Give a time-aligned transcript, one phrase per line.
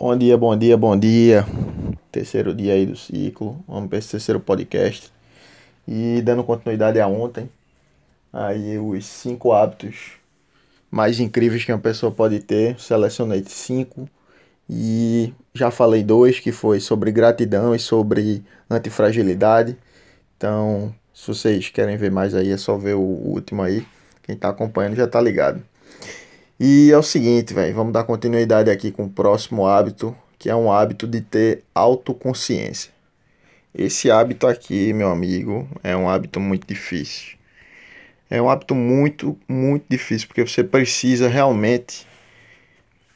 [0.00, 1.44] Bom dia, bom dia, bom dia.
[2.12, 3.58] Terceiro dia aí do ciclo.
[3.66, 5.12] Vamos para esse terceiro podcast.
[5.88, 7.50] E dando continuidade a ontem,
[8.32, 10.12] aí os cinco hábitos
[10.88, 12.78] mais incríveis que uma pessoa pode ter.
[12.78, 14.08] Selecionei cinco
[14.70, 19.76] e já falei dois, que foi sobre gratidão e sobre antifragilidade.
[20.36, 23.84] Então, se vocês querem ver mais aí, é só ver o último aí.
[24.22, 25.60] Quem tá acompanhando já tá ligado.
[26.60, 30.56] E é o seguinte, velho, vamos dar continuidade aqui com o próximo hábito, que é
[30.56, 32.90] um hábito de ter autoconsciência.
[33.72, 37.38] Esse hábito aqui, meu amigo, é um hábito muito difícil.
[38.28, 42.04] É um hábito muito, muito difícil, porque você precisa realmente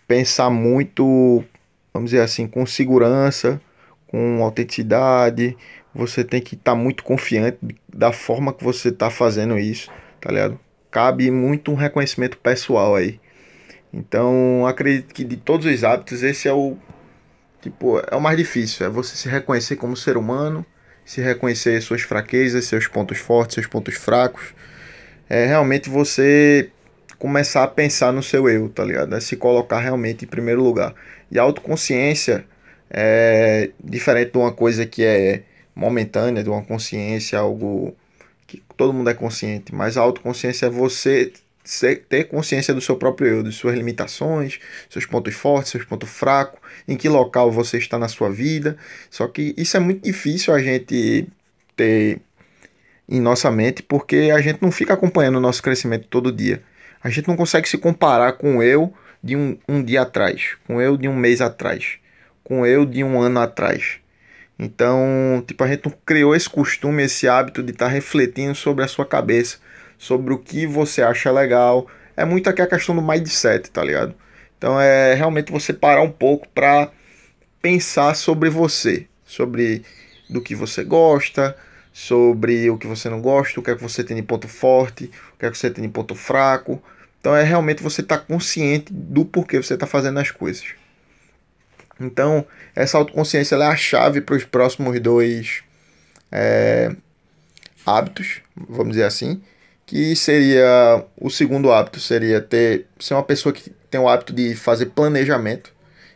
[0.06, 1.45] pensar muito,
[1.93, 3.61] vamos dizer assim, com segurança,
[4.06, 5.56] com autenticidade.
[5.93, 7.59] Você tem que estar tá muito confiante
[7.93, 10.61] da forma que você está fazendo isso, tá ligado?
[10.93, 13.20] Cabe muito um reconhecimento pessoal aí.
[13.93, 16.77] Então, acredito que de todos os hábitos, esse é o
[17.61, 20.67] tipo, é o mais difícil, é você se reconhecer como ser humano,
[21.05, 24.55] se reconhecer suas fraquezas, seus pontos fortes, seus pontos fracos.
[25.29, 26.71] É realmente você
[27.19, 29.15] começar a pensar no seu eu, tá ligado?
[29.15, 30.95] É se colocar realmente em primeiro lugar.
[31.31, 32.45] E a autoconsciência
[32.91, 37.97] é diferente de uma coisa que é momentânea, de uma consciência, algo
[38.47, 41.33] que todo mundo é consciente, mas a autoconsciência é você
[42.09, 44.59] ter consciência do seu próprio eu, de suas limitações,
[44.91, 48.77] seus pontos fortes, seus pontos fracos, em que local você está na sua vida.
[49.11, 51.29] Só que isso é muito difícil a gente
[51.77, 52.21] ter
[53.09, 56.63] em nossa mente, porque a gente não fica acompanhando o nosso crescimento todo dia.
[57.03, 60.77] A gente não consegue se comparar com o eu de um, um dia atrás, com
[60.77, 61.99] o eu de um mês atrás,
[62.43, 63.99] com o eu de um ano atrás.
[64.59, 68.85] Então, tipo, a gente não criou esse costume, esse hábito de estar tá refletindo sobre
[68.85, 69.59] a sua cabeça
[70.03, 71.86] sobre o que você acha legal.
[72.17, 74.12] É muito aqui a questão do mindset, tá ligado?
[74.59, 76.91] Então é realmente você parar um pouco para
[77.61, 79.84] pensar sobre você, sobre
[80.28, 81.56] do que você gosta,
[81.92, 85.09] sobre o que você não gosta, o que é que você tem de ponto forte,
[85.34, 86.82] o que é que você tem de ponto fraco.
[87.21, 90.65] Então é realmente você estar tá consciente do porquê você está fazendo as coisas.
[92.00, 92.44] Então,
[92.75, 95.62] essa autoconsciência é a chave para os próximos dois
[96.32, 96.91] é,
[97.87, 99.41] hábitos, vamos dizer assim,
[99.92, 104.54] que seria o segundo hábito seria ter ser uma pessoa que tem o hábito de
[104.54, 105.70] fazer planejamento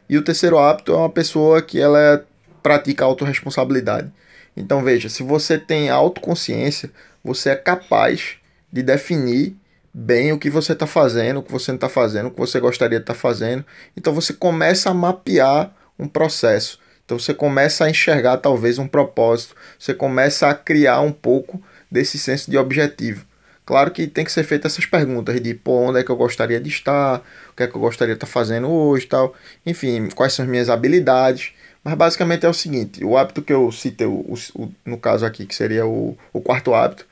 [0.09, 2.25] e o terceiro hábito é uma pessoa que ela
[2.63, 4.11] pratica autorresponsabilidade.
[4.57, 6.91] Então veja, se você tem autoconsciência,
[7.23, 8.37] você é capaz
[8.73, 9.55] de definir
[9.93, 12.59] bem o que você está fazendo, o que você não está fazendo, o que você
[12.59, 13.63] gostaria de estar tá fazendo.
[13.95, 16.81] Então você começa a mapear um processo.
[17.05, 22.19] Então você começa a enxergar talvez um propósito, você começa a criar um pouco desse
[22.19, 23.27] senso de objetivo.
[23.67, 26.61] Claro que tem que ser feitas essas perguntas de pô, onde é que eu gostaria
[26.61, 29.35] de estar, o que é que eu gostaria de estar fazendo hoje tal.
[29.67, 31.53] Enfim, quais são as minhas habilidades.
[31.83, 35.45] Mas basicamente é o seguinte: o hábito que eu citei, o, o, no caso aqui,
[35.45, 37.07] que seria o, o quarto hábito,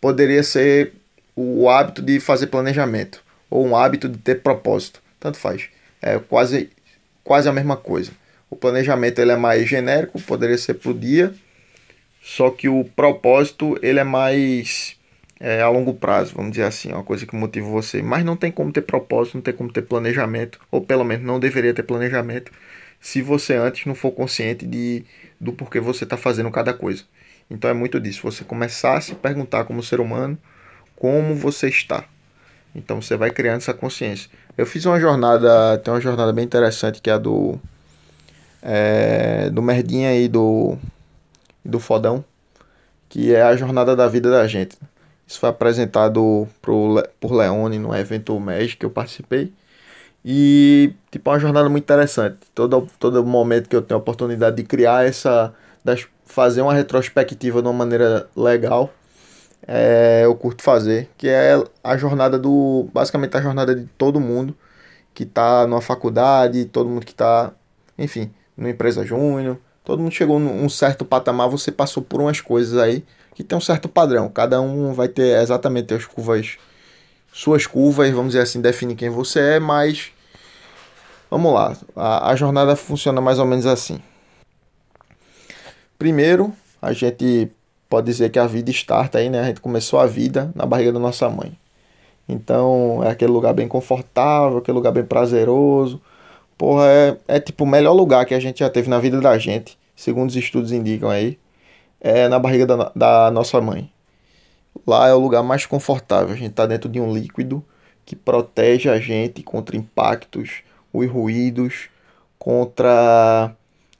[0.00, 0.94] poderia ser
[1.36, 5.02] o hábito de fazer planejamento ou um hábito de ter propósito.
[5.20, 5.68] Tanto faz.
[6.00, 6.70] É quase,
[7.22, 8.12] quase a mesma coisa.
[8.50, 11.34] O planejamento ele é mais genérico, poderia ser para o dia,
[12.22, 14.97] só que o propósito ele é mais
[15.40, 18.02] é, a longo prazo, vamos dizer assim, uma coisa que motiva você.
[18.02, 21.38] Mas não tem como ter propósito, não tem como ter planejamento, ou pelo menos não
[21.38, 22.52] deveria ter planejamento,
[23.00, 25.04] se você antes não for consciente de,
[25.40, 27.04] do porquê você está fazendo cada coisa.
[27.50, 30.38] Então é muito disso, você começar a se perguntar como ser humano
[30.98, 32.04] como você está.
[32.74, 34.30] Então você vai criando essa consciência.
[34.56, 37.58] Eu fiz uma jornada, tem uma jornada bem interessante que é a do
[38.60, 40.76] é, do Merdinha e do
[41.64, 42.24] do Fodão,
[43.08, 44.76] que é a jornada da vida da gente.
[45.28, 49.52] Isso foi apresentado pro, por Leone no evento Magic que eu participei.
[50.24, 52.38] E, tipo, é uma jornada muito interessante.
[52.54, 55.54] Todo, todo momento que eu tenho a oportunidade de criar essa.
[55.84, 58.92] Das, fazer uma retrospectiva de uma maneira legal,
[59.66, 61.10] é, eu curto fazer.
[61.18, 62.88] Que é a jornada do.
[62.94, 64.56] Basicamente, a jornada de todo mundo
[65.12, 67.52] que está numa faculdade, todo mundo que está,
[67.98, 69.58] enfim, numa empresa júnior.
[69.84, 73.04] Todo mundo chegou num certo patamar, você passou por umas coisas aí
[73.38, 74.28] que tem um certo padrão.
[74.28, 76.58] Cada um vai ter exatamente as curvas,
[77.32, 80.10] suas curvas, vamos dizer assim, define quem você é, mas
[81.30, 81.76] vamos lá.
[81.94, 84.00] A, a jornada funciona mais ou menos assim.
[85.96, 86.52] Primeiro,
[86.82, 87.48] a gente
[87.88, 89.38] pode dizer que a vida starta aí, né?
[89.38, 91.56] A gente começou a vida na barriga da nossa mãe.
[92.28, 96.02] Então, é aquele lugar bem confortável, aquele lugar bem prazeroso.
[96.56, 99.38] Porra, é, é tipo o melhor lugar que a gente já teve na vida da
[99.38, 101.38] gente, segundo os estudos indicam aí
[102.00, 103.90] é na barriga da, da nossa mãe.
[104.86, 106.32] Lá é o lugar mais confortável.
[106.32, 107.64] A gente está dentro de um líquido
[108.04, 110.62] que protege a gente contra impactos,
[110.92, 111.88] os ruídos,
[112.38, 113.52] contra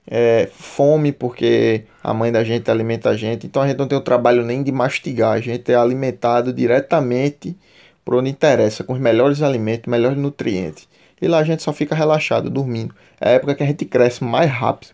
[0.06, 3.46] é, fome, porque a mãe da gente alimenta a gente.
[3.46, 7.56] Então a gente não tem o trabalho nem de mastigar, a gente é alimentado diretamente
[8.04, 10.88] por onde interessa, com os melhores alimentos, melhores nutrientes.
[11.20, 12.94] E lá a gente só fica relaxado, dormindo.
[13.20, 14.92] É a época que a gente cresce mais rápido.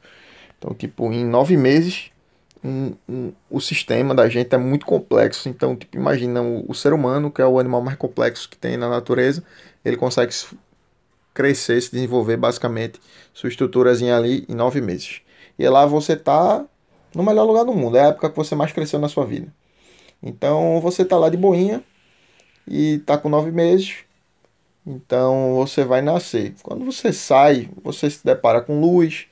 [0.59, 2.11] Então, tipo, em nove meses,
[2.65, 5.49] um, um, o sistema da gente é muito complexo.
[5.49, 8.77] Então, tipo, imagina o, o, ser humano, que é o animal mais complexo que tem
[8.77, 9.45] na natureza,
[9.85, 10.33] ele consegue
[11.35, 12.99] crescer, se desenvolver basicamente
[13.35, 15.21] sua estruturazinha ali em nove meses.
[15.59, 16.65] E lá você tá
[17.15, 17.97] no melhor lugar do mundo.
[17.99, 19.53] É a época que você mais cresceu na sua vida.
[20.23, 21.85] Então você tá lá de boinha
[22.67, 23.99] e tá com nove meses.
[24.87, 26.55] Então você vai nascer.
[26.63, 29.27] Quando você sai, você se depara com luz,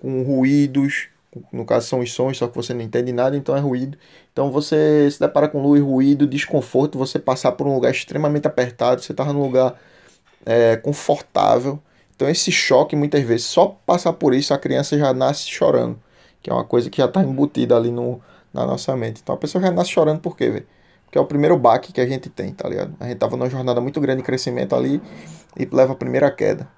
[0.00, 1.08] com ruídos.
[1.52, 3.98] No caso são os sons, só que você não entende nada, então é ruído.
[4.32, 6.98] Então você se depara com luz, ruído, desconforto.
[6.98, 9.02] Você passar por um lugar extremamente apertado.
[9.02, 9.78] Você tá num lugar
[10.46, 11.80] é, confortável.
[12.16, 16.00] Então esse choque muitas vezes, só passar por isso a criança já nasce chorando,
[16.42, 18.20] que é uma coisa que já está embutida ali no,
[18.52, 19.20] na nossa mente.
[19.22, 20.66] Então a pessoa já nasce chorando por quê, velho?
[21.04, 22.94] Porque é o primeiro baque que a gente tem, tá ligado?
[23.00, 25.00] A gente tava numa jornada muito grande de crescimento ali
[25.56, 26.68] e leva a primeira queda.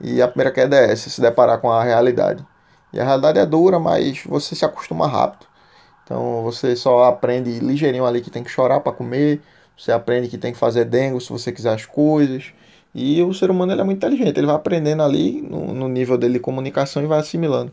[0.00, 2.46] E a primeira queda é essa, se deparar com a realidade.
[2.92, 5.46] E a realidade é dura, mas você se acostuma rápido.
[6.04, 9.40] Então você só aprende ligeirinho ali que tem que chorar para comer,
[9.76, 12.52] você aprende que tem que fazer dengo se você quiser as coisas.
[12.94, 16.18] E o ser humano ele é muito inteligente, ele vai aprendendo ali no, no nível
[16.18, 17.72] dele de comunicação e vai assimilando.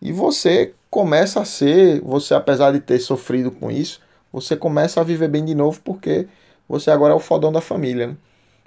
[0.00, 4.00] E você começa a ser, você apesar de ter sofrido com isso,
[4.30, 6.28] você começa a viver bem de novo porque
[6.68, 8.08] você agora é o fodão da família.
[8.08, 8.16] Né?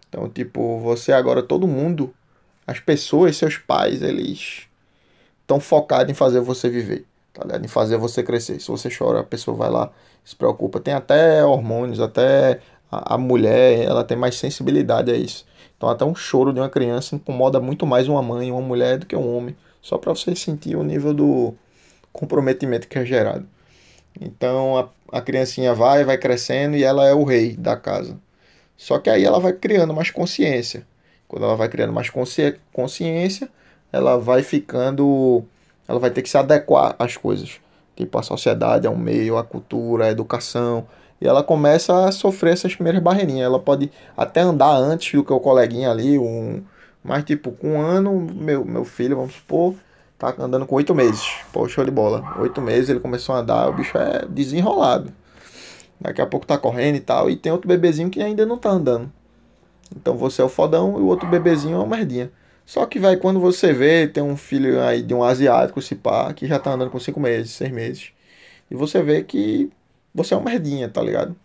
[0.08, 2.12] Então, tipo, você agora, todo mundo,
[2.66, 4.69] as pessoas, seus pais, eles
[5.50, 7.66] estão focados em fazer você viver, tá ligado?
[7.66, 8.60] Em fazer você crescer.
[8.60, 9.92] Se você chora, a pessoa vai lá,
[10.24, 10.80] se preocupa.
[10.80, 12.60] Tem até hormônios, até
[12.92, 15.46] a, a mulher, ela tem mais sensibilidade a isso.
[15.76, 19.08] Então até um choro de uma criança incomoda muito mais uma mãe, uma mulher do
[19.08, 21.56] que um homem, só para você sentir o nível do
[22.14, 23.48] comprometimento que é gerado.
[24.22, 28.20] Então a, a criancinha vai, vai crescendo e ela é o rei da casa.
[28.78, 30.86] Só que aí ela vai criando mais consciência.
[31.28, 33.50] Quando ela vai criando mais consci, consciência,
[33.92, 35.44] ela vai ficando.
[35.88, 37.60] Ela vai ter que se adequar às coisas.
[37.96, 40.88] Tipo a sociedade, ao meio, a cultura, a educação.
[41.22, 43.46] E ela começa a sofrer essas primeiras barreirinhas.
[43.46, 46.64] Ela pode até andar antes do que o coleguinha ali, um,
[47.04, 49.76] mas tipo, com um ano, meu, meu filho, vamos supor,
[50.18, 51.28] tá andando com oito meses.
[51.52, 52.24] Pô, show de bola.
[52.40, 55.12] Oito meses ele começou a andar, o bicho é desenrolado.
[56.00, 57.30] Daqui a pouco tá correndo e tal.
[57.30, 59.12] E tem outro bebezinho que ainda não tá andando.
[59.94, 62.32] Então você é o fodão e o outro bebezinho é uma merdinha.
[62.70, 66.32] Só que, vai quando você vê, tem um filho aí de um asiático, se pá,
[66.36, 68.12] que já tá andando com cinco meses, seis meses.
[68.70, 69.72] E você vê que
[70.14, 71.36] você é uma merdinha, tá ligado?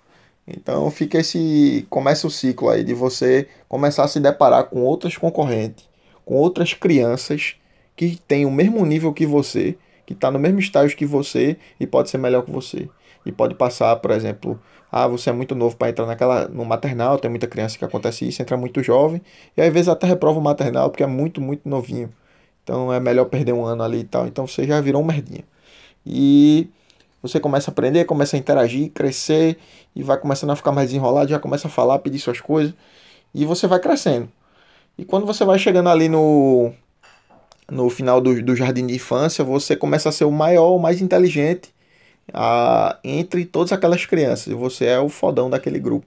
[0.46, 1.86] Então fica esse.
[1.88, 5.88] Começa o ciclo aí de você começar a se deparar com outras concorrentes,
[6.26, 7.56] com outras crianças
[7.96, 11.86] que têm o mesmo nível que você, que está no mesmo estágio que você e
[11.86, 12.86] pode ser melhor que você.
[13.24, 14.60] E pode passar, por exemplo,
[14.96, 18.28] ah, você é muito novo para entrar naquela no maternal, tem muita criança que acontece
[18.28, 19.20] isso, entra muito jovem,
[19.56, 22.12] e às vezes até reprova o maternal porque é muito, muito novinho.
[22.62, 24.24] Então é melhor perder um ano ali e tal.
[24.28, 25.44] Então você já virou um merdinha.
[26.06, 26.68] E
[27.20, 29.58] você começa a aprender, começa a interagir, crescer
[29.96, 32.72] e vai começando a ficar mais desenrolado, já começa a falar, pedir suas coisas
[33.34, 34.28] e você vai crescendo.
[34.96, 36.72] E quando você vai chegando ali no,
[37.68, 41.02] no final do, do jardim de infância, você começa a ser o maior, o mais
[41.02, 41.73] inteligente
[42.32, 44.48] a, entre todas aquelas crianças.
[44.48, 46.06] E você é o fodão daquele grupo.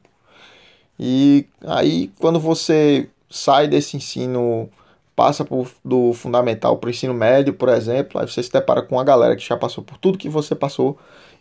[1.00, 4.70] E aí, quando você sai desse ensino
[5.18, 5.44] passa
[5.84, 9.36] do fundamental para o ensino médio, por exemplo, aí você se depara com uma galera
[9.36, 10.96] que já passou por tudo que você passou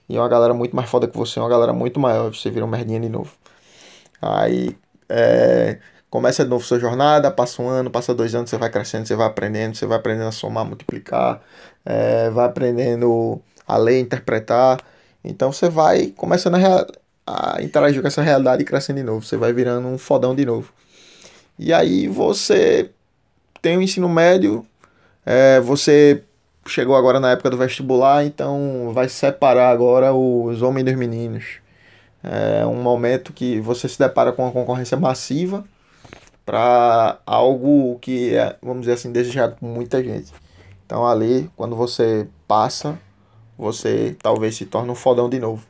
[0.08, 2.68] e uma galera muito mais foda que você, uma galera muito maior, você vira um
[2.68, 3.32] merdinha de novo.
[4.20, 4.74] Aí
[5.10, 5.78] é,
[6.08, 9.14] começa de novo sua jornada, passa um ano, passa dois anos, você vai crescendo, você
[9.14, 11.42] vai aprendendo, você vai aprendendo a somar, multiplicar,
[11.84, 14.80] é, vai aprendendo a ler, interpretar.
[15.24, 16.86] Então você vai começando a,
[17.26, 20.44] a interagir com essa realidade e crescendo de novo, você vai virando um fodão de
[20.44, 20.72] novo.
[21.58, 22.90] E aí você
[23.62, 24.64] tem o ensino médio,
[25.24, 26.22] é, você
[26.66, 31.44] chegou agora na época do vestibular, então vai separar agora os homens dos meninos.
[32.22, 35.64] É um momento que você se depara com uma concorrência massiva
[36.44, 40.32] para algo que é, vamos dizer assim, desejado por muita gente.
[40.84, 42.98] Então ali, quando você passa,
[43.58, 45.64] você talvez se torne um fodão de novo.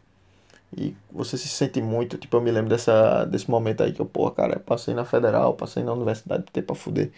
[0.76, 4.06] E você se sente muito, tipo, eu me lembro dessa, desse momento aí que eu,
[4.06, 7.10] porra, cara, passei na federal, passei na universidade, ter pra fuder.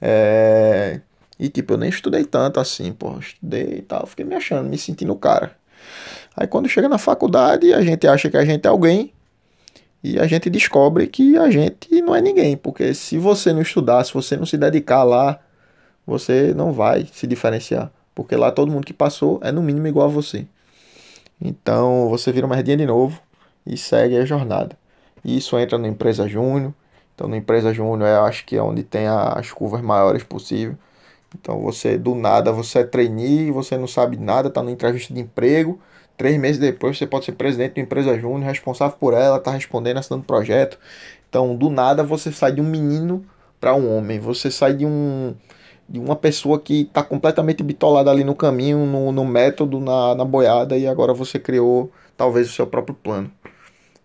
[0.00, 1.00] É...
[1.38, 3.18] E tipo, eu nem estudei tanto assim, pô.
[3.18, 5.56] Estudei e tal, fiquei me achando, me sentindo cara.
[6.36, 9.12] Aí quando chega na faculdade, a gente acha que a gente é alguém
[10.02, 12.56] e a gente descobre que a gente não é ninguém.
[12.56, 15.40] Porque se você não estudar, se você não se dedicar lá,
[16.06, 17.90] você não vai se diferenciar.
[18.14, 20.46] Porque lá todo mundo que passou é no mínimo igual a você.
[21.40, 23.20] Então você vira uma redinha de novo
[23.66, 24.76] e segue a jornada.
[25.24, 26.72] Isso entra na empresa júnior.
[27.14, 30.76] Então na empresa júnior eu acho que é onde tem as curvas maiores possível.
[31.34, 35.20] Então você do nada, você é trainee, você não sabe nada, está na entrevista de
[35.20, 35.80] emprego.
[36.16, 39.50] Três meses depois você pode ser presidente de uma empresa júnior, responsável por ela, tá
[39.50, 40.78] respondendo, assinando projeto.
[41.28, 43.24] Então do nada você sai de um menino
[43.60, 44.20] para um homem.
[44.20, 45.34] Você sai de um
[45.88, 50.24] de uma pessoa que está completamente bitolada ali no caminho, no, no método, na, na
[50.24, 53.30] boiada, e agora você criou talvez o seu próprio plano.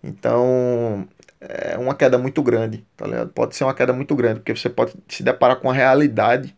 [0.04, 1.08] Então,
[1.42, 3.32] é uma queda muito grande, tá ligado?
[3.32, 6.56] Pode ser uma queda muito grande, porque você pode se deparar com uma realidade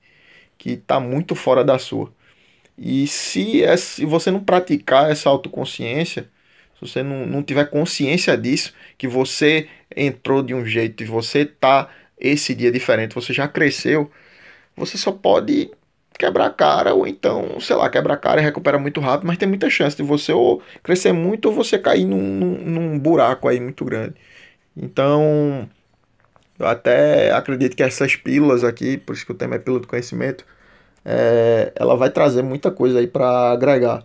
[0.58, 2.12] que está muito fora da sua.
[2.78, 6.24] E se, é, se você não praticar essa autoconsciência,
[6.76, 11.46] se você não, não tiver consciência disso, que você entrou de um jeito e você
[11.46, 14.12] tá esse dia diferente, você já cresceu,
[14.76, 15.72] você só pode
[16.18, 19.38] quebrar a cara, ou então, sei lá, quebra a cara e recupera muito rápido, mas
[19.38, 23.48] tem muita chance de você ou crescer muito ou você cair num, num, num buraco
[23.48, 24.16] aí muito grande.
[24.78, 25.68] Então,
[26.60, 29.88] eu até acredito que essas pílulas aqui, por isso que o tema é pílula do
[29.88, 30.46] conhecimento,
[31.04, 34.04] é, ela vai trazer muita coisa aí para agregar.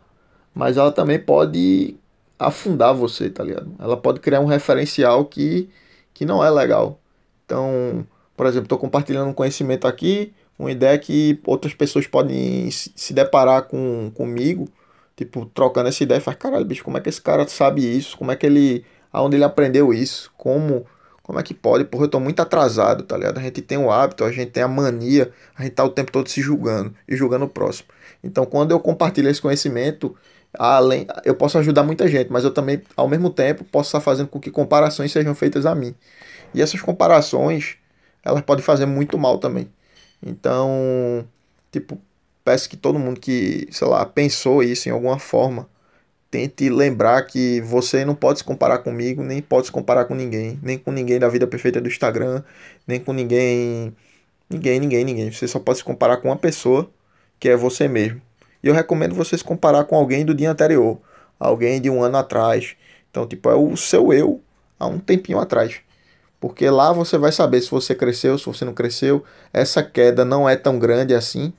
[0.54, 1.96] Mas ela também pode
[2.38, 3.74] afundar você, tá ligado?
[3.78, 5.68] Ela pode criar um referencial que,
[6.14, 6.98] que não é legal.
[7.44, 8.06] Então,
[8.36, 13.62] por exemplo, estou compartilhando um conhecimento aqui, uma ideia que outras pessoas podem se deparar
[13.64, 14.68] com, comigo,
[15.14, 18.16] tipo, trocando essa ideia e faz, caralho, bicho, como é que esse cara sabe isso?
[18.16, 18.84] Como é que ele.
[19.12, 20.32] aonde ele aprendeu isso?
[20.36, 20.86] Como.
[21.22, 21.84] Como é que pode?
[21.84, 23.38] Porra, eu tô muito atrasado, tá ligado?
[23.38, 26.12] A gente tem o hábito, a gente tem a mania, a gente tá o tempo
[26.12, 27.88] todo se julgando e julgando o próximo.
[28.22, 30.16] Então, quando eu compartilho esse conhecimento,
[30.56, 34.28] além, eu posso ajudar muita gente, mas eu também, ao mesmo tempo, posso estar fazendo
[34.28, 35.96] com que comparações sejam feitas a mim.
[36.54, 37.76] E essas comparações,
[38.24, 39.68] elas podem fazer muito mal também.
[40.26, 41.24] Então,
[41.70, 42.00] tipo,
[42.44, 45.68] peço que todo mundo que, sei lá, pensou isso em alguma forma,
[46.30, 50.58] tente lembrar que você não pode se comparar comigo, nem pode se comparar com ninguém,
[50.62, 52.42] nem com ninguém da vida perfeita do Instagram,
[52.88, 53.94] nem com ninguém,
[54.50, 55.30] ninguém, ninguém, ninguém.
[55.30, 56.90] Você só pode se comparar com uma pessoa,
[57.38, 58.20] que é você mesmo.
[58.62, 60.98] E eu recomendo você se comparar com alguém do dia anterior,
[61.38, 62.76] alguém de um ano atrás.
[63.10, 64.40] Então, tipo, é o seu eu
[64.78, 65.85] há um tempinho atrás.
[66.40, 69.24] Porque lá você vai saber se você cresceu, se você não cresceu.
[69.52, 71.52] Essa queda não é tão grande assim.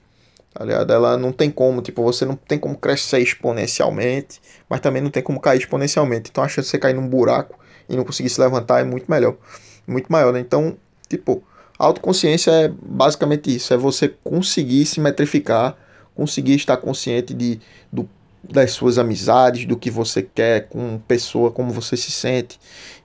[0.54, 0.92] Tá ligado?
[0.92, 5.22] Ela não tem como, tipo, você não tem como crescer exponencialmente, mas também não tem
[5.22, 6.30] como cair exponencialmente.
[6.32, 9.10] Então a chance de você cair num buraco e não conseguir se levantar é muito
[9.10, 9.36] melhor.
[9.86, 10.40] Muito maior, né?
[10.40, 10.76] Então,
[11.08, 11.44] tipo,
[11.78, 13.74] autoconsciência é basicamente isso.
[13.74, 15.78] É você conseguir se metrificar,
[16.16, 17.60] conseguir estar consciente de,
[17.92, 18.10] do
[18.44, 22.60] das suas amizades, do que você quer com pessoa, como você se sente.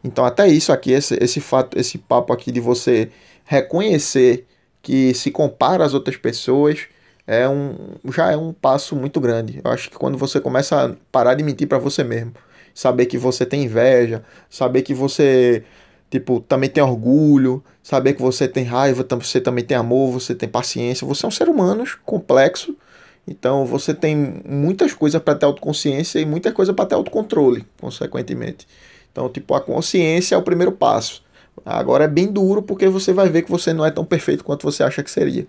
[0.05, 3.11] Então até isso aqui, esse, esse fato, esse papo aqui de você
[3.45, 4.47] reconhecer
[4.81, 6.87] que se compara às outras pessoas
[7.27, 7.77] é um
[8.13, 9.61] já é um passo muito grande.
[9.65, 12.35] Eu acho que quando você começa a parar de mentir para você mesmo,
[12.75, 15.65] saber que você tem inveja, saber que você
[16.11, 20.49] tipo também tem orgulho, saber que você tem raiva, você também tem amor, você tem
[20.49, 22.77] paciência, você é um ser humano complexo
[23.27, 28.67] então você tem muitas coisas para ter autoconsciência e muita coisa para ter autocontrole, consequentemente.
[29.11, 31.23] Então, tipo, a consciência é o primeiro passo.
[31.65, 34.65] Agora é bem duro porque você vai ver que você não é tão perfeito quanto
[34.65, 35.47] você acha que seria.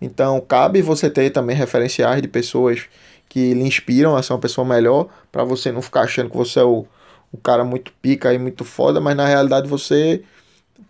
[0.00, 2.86] Então, cabe você ter também referenciais de pessoas
[3.28, 6.60] que lhe inspiram a ser uma pessoa melhor, para você não ficar achando que você
[6.60, 6.86] é o,
[7.32, 10.22] o cara muito pica e muito foda, mas na realidade você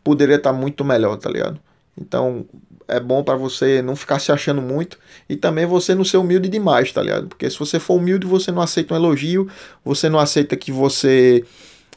[0.02, 1.60] poderia estar muito melhor, tá ligado?
[1.98, 2.44] Então,
[2.86, 4.98] é bom para você não ficar se achando muito
[5.28, 7.28] e também você não ser humilde demais, tá ligado?
[7.28, 9.48] Porque se você for humilde, você não aceita um elogio,
[9.84, 11.44] você não aceita que você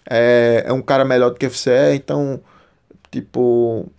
[0.09, 2.39] é, é um cara melhor do que você é, então,
[3.11, 3.89] tipo,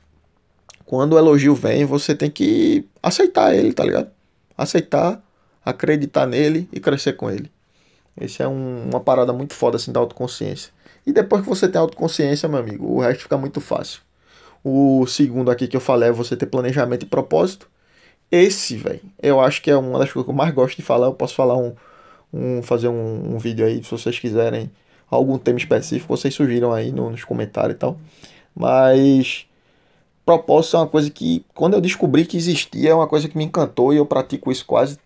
[0.84, 4.10] quando o elogio vem, você tem que aceitar ele, tá ligado?
[4.56, 5.22] Aceitar,
[5.64, 7.50] acreditar nele e crescer com ele.
[8.20, 10.72] Esse é um, uma parada muito foda assim da autoconsciência.
[11.06, 14.00] E depois que você tem autoconsciência, meu amigo, o resto fica muito fácil.
[14.70, 17.70] O segundo aqui que eu falei é você ter planejamento e propósito.
[18.30, 21.06] Esse, velho, eu acho que é uma das coisas que eu mais gosto de falar.
[21.06, 21.74] Eu posso falar um,
[22.30, 24.70] um fazer um, um vídeo aí, se vocês quiserem
[25.10, 27.98] algum tema específico, vocês sugiram aí no, nos comentários e tal.
[28.54, 29.46] Mas
[30.26, 33.44] propósito é uma coisa que, quando eu descobri que existia, é uma coisa que me
[33.44, 34.98] encantou e eu pratico isso quase,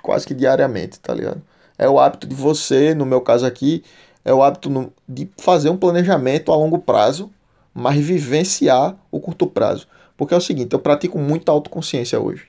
[0.00, 1.42] quase que diariamente, tá ligado?
[1.76, 3.82] É o hábito de você, no meu caso aqui,
[4.24, 7.28] é o hábito no, de fazer um planejamento a longo prazo
[7.74, 9.86] mas vivenciar o curto prazo.
[10.16, 12.44] Porque é o seguinte, eu pratico muita autoconsciência hoje.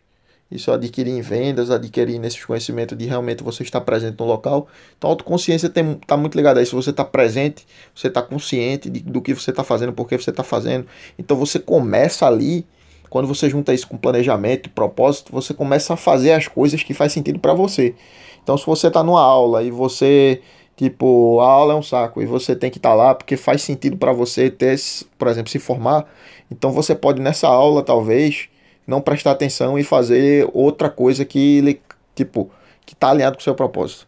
[0.52, 4.68] Isso eu adquiri em vendas, adquiri nesses conhecimentos de realmente você estar presente no local.
[4.96, 6.76] Então, a autoconsciência está muito ligada a isso.
[6.76, 7.66] Você está presente,
[7.96, 10.86] você está consciente de, do que você está fazendo, por que você está fazendo.
[11.18, 12.68] Então, você começa ali
[13.14, 17.14] Quando você junta isso com planejamento propósito, você começa a fazer as coisas que faz
[17.14, 17.94] sentido para você.
[18.42, 20.42] Então, se você está numa aula e você,
[20.76, 23.62] tipo, a aula é um saco e você tem que estar tá lá porque faz
[23.62, 24.80] sentido para você ter,
[25.18, 26.06] por exemplo, se formar,
[26.52, 28.50] então você pode nessa aula talvez
[28.86, 31.80] não prestar atenção e fazer outra coisa que
[32.16, 32.52] tipo,
[32.86, 34.08] que tá alinhado com o seu propósito.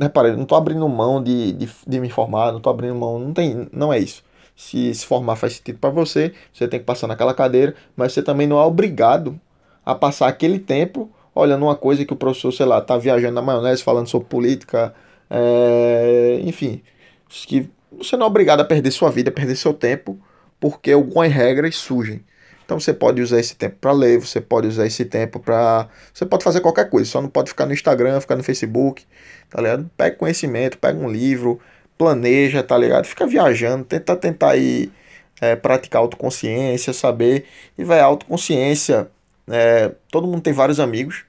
[0.00, 3.32] Repare, não tô abrindo mão de, de, de me formar, não tô abrindo mão, não
[3.32, 4.24] tem, não é isso.
[4.56, 8.22] Se se formar faz sentido para você, você tem que passar naquela cadeira, mas você
[8.22, 9.38] também não é obrigado
[9.84, 13.42] a passar aquele tempo olhando uma coisa que o professor, sei lá, tá viajando na
[13.42, 14.94] maionese, falando sobre política,
[15.34, 16.82] é, enfim,
[17.26, 20.20] que você não é obrigado a perder sua vida, perder seu tempo,
[20.60, 22.22] porque algumas regras surgem.
[22.64, 25.88] Então você pode usar esse tempo para ler, você pode usar esse tempo para.
[26.12, 29.04] Você pode fazer qualquer coisa, só não pode ficar no Instagram, ficar no Facebook,
[29.48, 29.90] tá ligado?
[29.96, 31.58] Pega conhecimento, pega um livro,
[31.96, 33.06] planeja, tá ligado?
[33.06, 34.92] Fica viajando, tenta tentar aí
[35.40, 37.46] é, praticar autoconsciência, saber.
[37.76, 39.10] E vai, autoconsciência.
[39.48, 41.24] É, todo mundo tem vários amigos,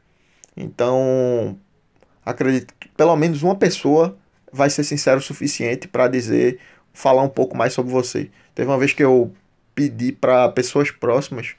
[0.56, 1.58] então
[2.26, 4.18] acredito que pelo menos uma pessoa
[4.52, 6.60] vai ser sincero o suficiente para dizer,
[6.94, 8.30] falar um pouco mais sobre você.
[8.54, 9.34] Teve uma vez que eu
[9.74, 11.56] pedi para pessoas próximas,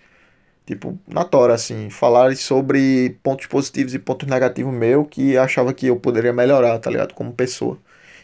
[0.65, 5.89] tipo, na tora, assim, falarem sobre pontos positivos e pontos negativos meu que achava que
[5.89, 7.15] eu poderia melhorar, tá ligado?
[7.15, 7.79] Como pessoa.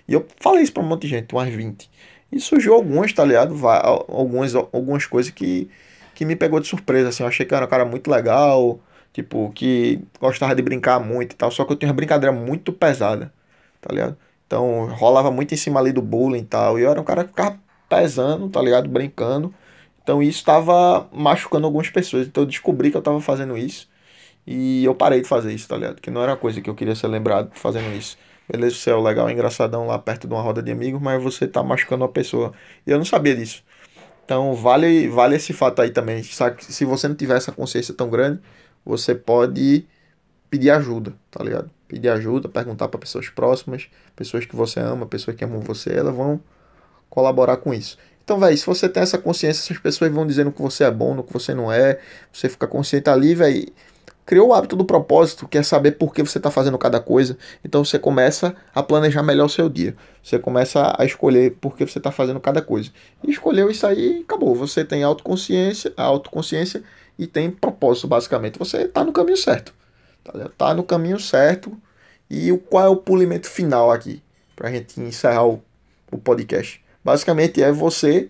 [0.06, 1.90] E eu falei isso pra um monte de gente, umas 20.
[2.32, 3.54] E surgiu algumas, tá ligado?
[4.09, 5.68] Algumas, algumas coisas que,
[6.14, 7.23] que me pegou de surpresa, assim.
[7.25, 8.80] Eu achei que era um cara muito legal,
[9.12, 11.50] tipo, que gostava de brincar muito e tal.
[11.50, 13.33] Só que eu tinha uma brincadeira muito pesada,
[13.81, 14.17] tá ligado?
[14.47, 16.79] Então rolava muito em cima ali do bullying e tal.
[16.79, 18.88] E eu era um cara que ficava pesando, tá ligado?
[18.88, 19.55] Brincando.
[20.02, 22.26] Então isso estava machucando algumas pessoas.
[22.26, 23.88] Então eu descobri que eu estava fazendo isso.
[24.47, 26.00] E eu parei de fazer isso, tá ligado?
[26.00, 28.17] Que não era coisa que eu queria ser lembrado fazendo isso.
[28.50, 31.62] Beleza, você é legal, engraçadão lá perto de uma roda de amigos, mas você tá
[31.62, 32.52] machucando uma pessoa.
[32.85, 33.62] E eu não sabia disso.
[34.25, 36.23] Então vale, vale esse fato aí também.
[36.23, 38.40] Se você não tiver essa consciência tão grande,
[38.84, 39.87] você pode
[40.49, 41.70] pedir ajuda, tá ligado?
[41.87, 46.14] Pedir ajuda, perguntar para pessoas próximas, pessoas que você ama, pessoas que amam você, elas
[46.14, 46.40] vão
[47.09, 47.98] colaborar com isso.
[48.24, 51.14] Então, velho, se você tem essa consciência, essas pessoas vão dizendo que você é bom,
[51.14, 51.98] no que você não é,
[52.33, 53.66] você fica consciente ali, velho.
[54.24, 57.37] Criou o hábito do propósito, que é saber por que você está fazendo cada coisa.
[57.64, 59.96] Então você começa a planejar melhor o seu dia.
[60.22, 62.92] Você começa a escolher por que você está fazendo cada coisa.
[63.24, 64.55] E escolheu isso aí acabou.
[64.55, 66.85] Você tem autoconsciência, autoconsciência
[67.18, 68.59] e tem propósito, basicamente.
[68.59, 69.75] Você está no caminho certo.
[70.25, 71.77] Tá, tá no caminho certo.
[72.29, 74.23] E o, qual é o polimento final aqui?
[74.55, 75.62] Para a gente encerrar o,
[76.11, 76.83] o podcast.
[77.05, 78.29] Basicamente é você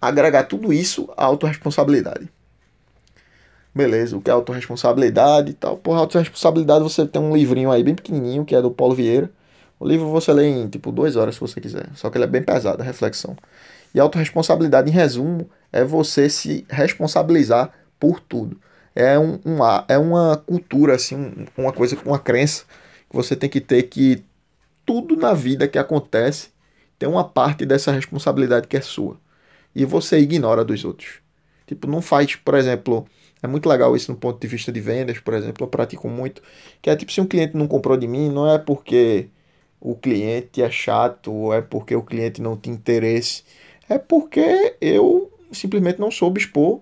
[0.00, 2.28] agregar tudo isso à autorresponsabilidade.
[3.74, 5.76] Beleza, o que é autorresponsabilidade e tal.
[5.76, 9.30] Por autorresponsabilidade você tem um livrinho aí bem pequenininho, que é do Paulo Vieira.
[9.78, 11.88] O livro você lê em tipo duas horas se você quiser.
[11.94, 13.36] Só que ele é bem pesado, a reflexão.
[13.94, 18.58] E autorresponsabilidade, em resumo, é você se responsabilizar por tudo.
[18.94, 22.64] É, um, um é uma cultura, assim, uma coisa, uma crença
[23.08, 24.24] que você tem que ter que
[24.84, 26.48] tudo na vida que acontece
[26.98, 29.16] tem uma parte dessa responsabilidade que é sua.
[29.74, 31.20] E você ignora dos outros.
[31.66, 33.06] Tipo, não faz, por exemplo,
[33.42, 36.42] é muito legal isso no ponto de vista de vendas, por exemplo, eu pratico muito,
[36.82, 39.28] que é tipo, se um cliente não comprou de mim, não é porque
[39.80, 43.44] o cliente é chato, ou é porque o cliente não tem interesse,
[43.88, 46.80] é porque eu simplesmente não soube expor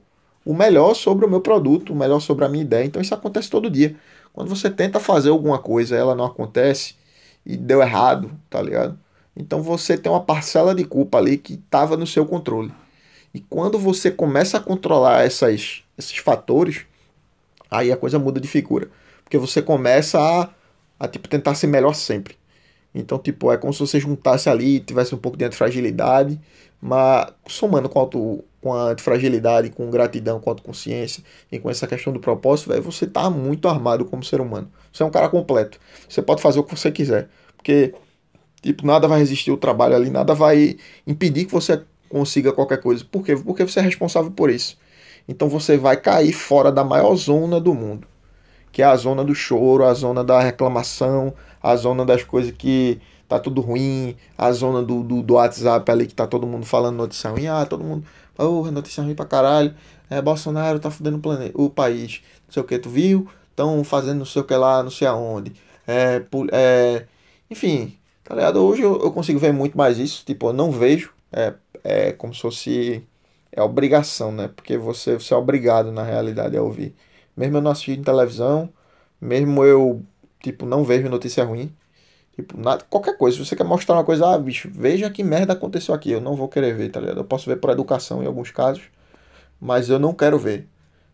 [0.48, 2.86] o melhor sobre o meu produto, o melhor sobre a minha ideia.
[2.86, 3.94] Então isso acontece todo dia.
[4.32, 6.94] Quando você tenta fazer alguma coisa, ela não acontece
[7.44, 8.98] e deu errado, tá ligado?
[9.36, 12.72] Então você tem uma parcela de culpa ali que estava no seu controle.
[13.34, 16.86] E quando você começa a controlar essas, esses fatores,
[17.70, 18.88] aí a coisa muda de figura.
[19.24, 20.48] Porque você começa a,
[20.98, 22.38] a tipo, tentar ser melhor sempre.
[22.94, 26.40] Então, tipo, é como se você juntasse ali, tivesse um pouco de antifragilidade,
[26.80, 32.12] mas somando com, auto, com a antifragilidade, com gratidão, com autoconsciência e com essa questão
[32.12, 34.70] do propósito, véio, você tá muito armado como ser humano.
[34.92, 35.78] Você é um cara completo.
[36.06, 37.28] Você pode fazer o que você quiser.
[37.56, 37.94] Porque
[38.60, 40.76] Tipo, nada vai resistir ao trabalho ali, nada vai
[41.06, 43.04] impedir que você consiga qualquer coisa.
[43.08, 43.36] Por quê?
[43.36, 44.76] Porque você é responsável por isso.
[45.28, 48.08] Então você vai cair fora da maior zona do mundo,
[48.72, 53.00] que é a zona do choro, a zona da reclamação, a zona das coisas que
[53.28, 56.96] tá tudo ruim, a zona do, do, do WhatsApp ali que tá todo mundo falando
[56.96, 58.04] notícia ruim, ah, todo mundo,
[58.38, 59.74] oh, notícia ruim pra caralho,
[60.10, 63.28] é, Bolsonaro tá fudendo o, planeta, o país, não sei o que, tu viu?
[63.50, 65.52] Estão fazendo não sei o que lá, não sei aonde.
[65.86, 66.22] É,
[66.52, 67.06] é,
[67.50, 67.98] enfim,
[68.28, 68.62] Tá ligado?
[68.62, 70.22] Hoje eu, eu consigo ver muito mais isso.
[70.24, 71.14] Tipo, eu não vejo.
[71.32, 73.02] É, é como se fosse.
[73.50, 74.48] É obrigação, né?
[74.48, 76.94] Porque você, você é obrigado, na realidade, a ouvir.
[77.34, 78.68] Mesmo eu não assistindo televisão,
[79.20, 80.02] mesmo eu,
[80.42, 81.74] tipo, não vejo notícia ruim.
[82.38, 83.36] Tipo, nada, qualquer coisa.
[83.36, 86.12] Se você quer mostrar uma coisa, ah, bicho, veja que merda aconteceu aqui.
[86.12, 87.18] Eu não vou querer ver, tá ligado?
[87.18, 88.84] Eu posso ver por educação em alguns casos,
[89.60, 90.68] mas eu não quero ver.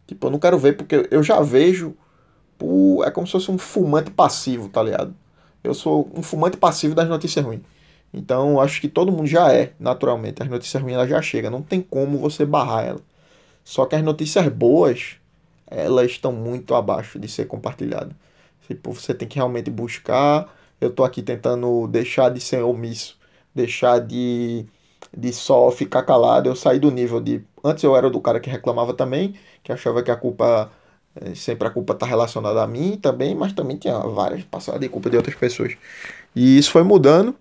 [0.07, 1.97] Tipo, eu não quero ver porque eu já vejo.
[2.59, 5.15] Por, é como se fosse um fumante passivo, tá ligado?
[5.63, 7.63] Eu sou um fumante passivo das notícias ruins.
[8.13, 10.43] Então, acho que todo mundo já é, naturalmente.
[10.43, 13.01] As notícias ruins ela já chega, não tem como você barrar ela.
[13.65, 15.17] Só que as notícias boas,
[15.67, 18.13] elas estão muito abaixo de ser compartilhadas.
[18.69, 20.54] Tipo, você tem que realmente buscar.
[20.81, 23.19] Eu tô aqui tentando deixar de ser omisso,
[23.55, 24.67] deixar de,
[25.17, 26.49] de só ficar calado.
[26.49, 27.45] Eu saí do nível de.
[27.65, 30.71] Antes eu era do cara que reclamava também, que achava que a culpa.
[31.17, 34.89] Eh, sempre a culpa tá relacionada a mim também, mas também tinha várias passadas de
[34.89, 35.77] culpa de outras pessoas.
[36.35, 37.35] E isso foi mudando.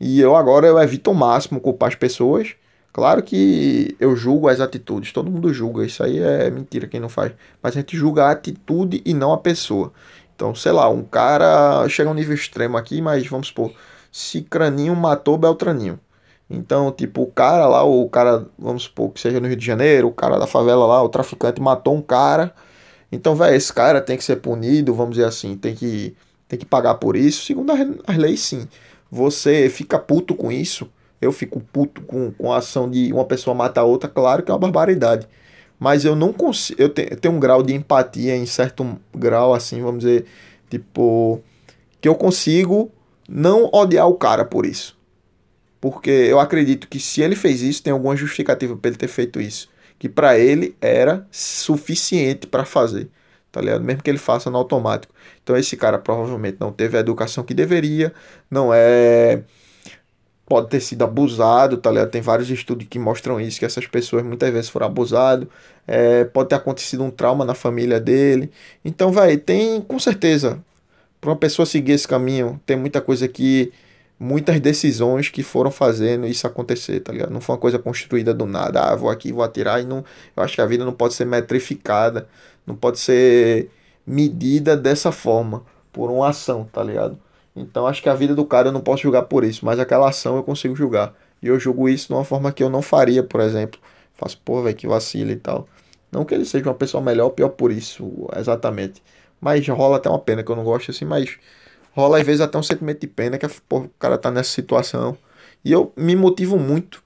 [0.00, 2.54] E eu agora eu evito ao máximo culpar as pessoas.
[2.92, 7.08] Claro que eu julgo as atitudes, todo mundo julga, isso aí é mentira quem não
[7.08, 7.32] faz.
[7.62, 9.92] Mas a gente julga a atitude e não a pessoa.
[10.34, 13.72] Então, sei lá, um cara chega a um nível extremo aqui, mas vamos supor,
[14.10, 15.98] se Craninho matou Beltraninho.
[16.50, 20.08] Então, tipo, o cara lá, o cara, vamos supor que seja no Rio de Janeiro,
[20.08, 22.54] o cara da favela lá, o traficante matou um cara.
[23.10, 26.16] Então, velho, esse cara tem que ser punido, vamos dizer assim, tem que,
[26.48, 27.72] tem que pagar por isso, segundo
[28.06, 28.68] as leis, sim
[29.14, 30.90] você fica puto com isso.
[31.20, 34.54] Eu fico puto com, com a ação de uma pessoa matar outra, claro que é
[34.54, 35.28] uma barbaridade.
[35.78, 36.80] Mas eu não consigo.
[36.80, 40.26] Eu, te, eu tenho um grau de empatia em certo grau, assim, vamos dizer,
[40.70, 41.42] tipo.
[42.00, 42.92] Que eu consigo
[43.28, 44.98] não odiar o cara por isso.
[45.80, 49.40] Porque eu acredito que se ele fez isso, tem alguma justificativa para ele ter feito
[49.40, 49.70] isso.
[49.98, 53.10] Que para ele era suficiente para fazer
[53.54, 53.84] tá ligado?
[53.84, 55.14] Mesmo que ele faça no automático.
[55.42, 58.12] Então esse cara provavelmente não teve a educação que deveria,
[58.50, 59.44] não é
[60.46, 62.10] pode ter sido abusado, tá ligado?
[62.10, 65.48] Tem vários estudos que mostram isso, que essas pessoas muitas vezes foram abusadas,
[65.86, 68.50] é, pode ter acontecido um trauma na família dele.
[68.84, 70.62] Então, vai, tem com certeza,
[71.20, 73.72] para uma pessoa seguir esse caminho, tem muita coisa que
[74.18, 77.30] muitas decisões que foram fazendo isso acontecer, tá ligado?
[77.32, 80.04] Não foi uma coisa construída do nada, ah, vou aqui, vou atirar e não,
[80.36, 82.28] eu acho que a vida não pode ser metrificada,
[82.66, 83.70] não pode ser
[84.06, 87.18] medida dessa forma, por uma ação, tá ligado?
[87.56, 90.08] Então acho que a vida do cara eu não posso julgar por isso, mas aquela
[90.08, 91.14] ação eu consigo julgar.
[91.42, 93.80] E eu julgo isso de uma forma que eu não faria, por exemplo.
[94.14, 95.68] Faço, pô, velho, que vacila e tal.
[96.10, 99.02] Não que ele seja uma pessoa melhor ou pior por isso, exatamente.
[99.40, 101.36] Mas rola até uma pena que eu não gosto assim, mas
[101.92, 105.16] rola às vezes até um sentimento de pena que pô, o cara tá nessa situação.
[105.64, 107.02] E eu me motivo muito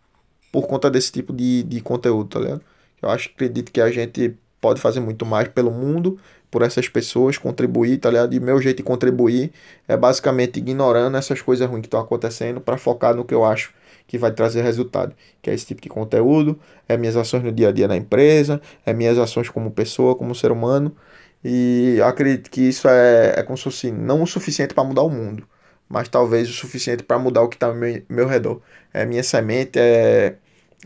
[0.52, 2.62] por conta desse tipo de, de conteúdo, tá ligado?
[3.00, 6.18] Eu acho, acredito que a gente pode fazer muito mais pelo mundo,
[6.50, 8.34] por essas pessoas, contribuir, tá ligado?
[8.34, 9.52] E meu jeito de contribuir
[9.86, 13.72] é basicamente ignorando essas coisas ruins que estão acontecendo para focar no que eu acho
[14.06, 16.58] que vai trazer resultado, que é esse tipo de conteúdo,
[16.88, 20.34] é minhas ações no dia a dia na empresa, é minhas ações como pessoa, como
[20.34, 20.96] ser humano,
[21.44, 25.10] e acredito que isso é, é como se fosse não o suficiente para mudar o
[25.10, 25.46] mundo,
[25.88, 28.60] mas talvez o suficiente para mudar o que está ao meu, meu redor.
[28.92, 30.36] É minha semente, é,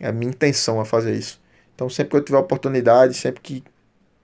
[0.01, 1.40] é minha intenção a fazer isso.
[1.75, 3.64] Então, sempre que eu tiver oportunidade, sempre que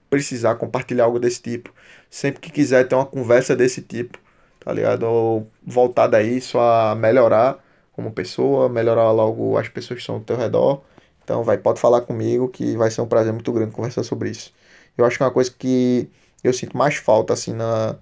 [0.09, 1.73] precisar compartilhar algo desse tipo,
[2.09, 4.17] sempre que quiser ter uma conversa desse tipo,
[4.59, 5.03] tá ligado?
[5.03, 7.59] Ou voltada a isso, a melhorar
[7.93, 10.81] como pessoa, melhorar logo as pessoas que estão ao teu redor.
[11.23, 14.53] Então, vai, pode falar comigo que vai ser um prazer muito grande conversar sobre isso.
[14.97, 16.09] Eu acho que uma coisa que
[16.43, 17.95] eu sinto mais falta, assim, na,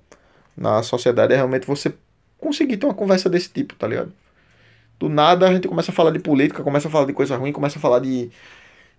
[0.56, 1.94] na sociedade é realmente você
[2.38, 4.14] conseguir ter uma conversa desse tipo, tá ligado?
[5.00, 7.52] Do nada a gente começa a falar de política, começa a falar de coisa ruim,
[7.52, 8.32] começa a falar de,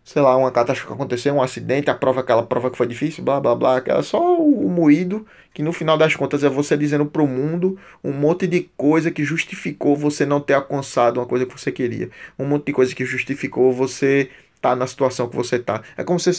[0.05, 3.39] sei lá, uma catástrofe aconteceu, um acidente, a prova aquela prova que foi difícil, blá
[3.41, 7.27] blá blá, é só o moído, que no final das contas é você dizendo pro
[7.27, 11.71] mundo um monte de coisa que justificou você não ter alcançado uma coisa que você
[11.71, 12.11] queria.
[12.39, 14.31] Um monte de coisa que justificou você
[14.61, 15.83] tá na situação que você tá.
[15.97, 16.31] É como se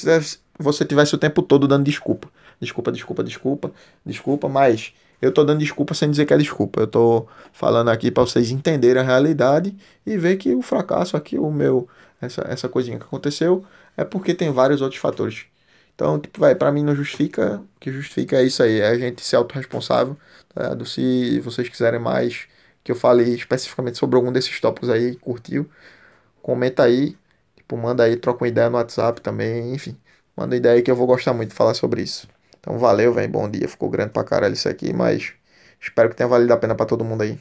[0.57, 2.29] você tivesse o tempo todo dando desculpa.
[2.59, 3.71] Desculpa, desculpa, desculpa,
[4.05, 6.81] desculpa, mas eu tô dando desculpa sem dizer que é desculpa.
[6.81, 11.37] Eu tô falando aqui para vocês entenderem a realidade e ver que o fracasso aqui,
[11.37, 11.87] o meu,
[12.21, 13.65] essa, essa coisinha que aconteceu,
[13.97, 15.45] é porque tem vários outros fatores.
[15.95, 18.97] Então, tipo, vai, para mim não justifica, o que justifica é isso aí, é a
[18.97, 20.17] gente ser autorresponsável,
[20.53, 20.77] tá?
[20.85, 22.47] Se vocês quiserem mais
[22.83, 25.69] que eu fale especificamente sobre algum desses tópicos aí, curtiu,
[26.41, 27.17] comenta aí,
[27.69, 29.95] Tipo, manda aí, troca uma ideia no WhatsApp também, enfim.
[30.35, 32.27] Manda ideia aí que eu vou gostar muito de falar sobre isso.
[32.59, 33.31] Então valeu, velho.
[33.31, 33.67] Bom dia.
[33.67, 35.33] Ficou grande pra caralho isso aqui, mas
[35.79, 37.39] espero que tenha valido a pena para todo mundo aí.